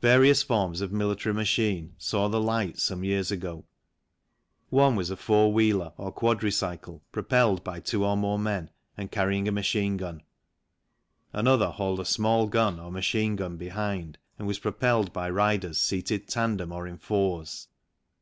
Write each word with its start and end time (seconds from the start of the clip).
Various 0.00 0.42
forms 0.42 0.80
of 0.80 0.90
military 0.90 1.34
machine 1.34 1.94
saw 1.98 2.28
the 2.28 2.40
light 2.40 2.78
some 2.78 3.04
years 3.04 3.30
ago. 3.30 3.66
One 4.70 4.96
was 4.96 5.10
a 5.10 5.18
four 5.18 5.52
wheeler, 5.52 5.92
or 5.98 6.10
quadricycle, 6.12 7.02
propelled 7.12 7.62
by 7.62 7.80
two 7.80 8.02
or 8.06 8.16
more 8.16 8.38
men 8.38 8.70
and 8.96 9.10
carrying 9.12 9.46
a 9.48 9.52
machine 9.52 9.98
gun; 9.98 10.22
another 11.34 11.68
hauled 11.72 12.00
a 12.00 12.06
small 12.06 12.46
gun 12.46 12.80
or 12.80 12.90
machine 12.90 13.36
gun 13.36 13.58
behind, 13.58 14.16
and 14.38 14.48
was 14.48 14.58
propelled 14.58 15.12
by 15.12 15.28
riders 15.28 15.76
seated 15.76 16.26
tandem 16.26 16.72
or 16.72 16.86
in 16.86 16.96
fours. 16.96 17.68